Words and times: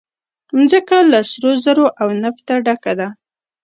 مځکه 0.57 0.97
له 1.11 1.19
سرو 1.31 1.51
زرو 1.63 1.85
او 2.01 2.07
نفته 2.23 2.53
ډکه 2.65 2.93
ده. 2.99 3.07